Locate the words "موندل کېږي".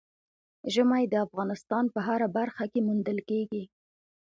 2.87-3.63